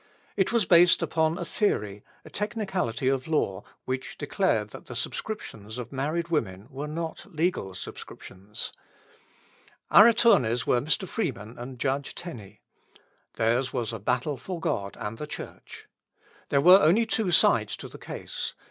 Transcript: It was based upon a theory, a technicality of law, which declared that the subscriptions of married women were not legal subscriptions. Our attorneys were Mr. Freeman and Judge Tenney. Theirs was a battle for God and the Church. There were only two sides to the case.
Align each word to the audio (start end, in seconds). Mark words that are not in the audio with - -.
It 0.35 0.51
was 0.51 0.65
based 0.65 1.03
upon 1.03 1.37
a 1.37 1.45
theory, 1.45 2.03
a 2.25 2.29
technicality 2.31 3.07
of 3.07 3.27
law, 3.27 3.63
which 3.85 4.17
declared 4.17 4.71
that 4.71 4.87
the 4.87 4.95
subscriptions 4.95 5.77
of 5.77 5.91
married 5.91 6.29
women 6.29 6.65
were 6.71 6.87
not 6.87 7.27
legal 7.31 7.75
subscriptions. 7.75 8.73
Our 9.91 10.07
attorneys 10.07 10.65
were 10.65 10.81
Mr. 10.81 11.07
Freeman 11.07 11.55
and 11.55 11.77
Judge 11.77 12.15
Tenney. 12.15 12.61
Theirs 13.35 13.73
was 13.73 13.93
a 13.93 13.99
battle 13.99 14.37
for 14.37 14.59
God 14.59 14.97
and 14.99 15.19
the 15.19 15.27
Church. 15.27 15.87
There 16.49 16.61
were 16.61 16.79
only 16.81 17.05
two 17.05 17.29
sides 17.29 17.77
to 17.77 17.87
the 17.87 17.99
case. 17.99 18.55